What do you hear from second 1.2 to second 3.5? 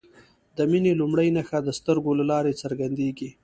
نښه د سترګو له لارې څرګندیږي.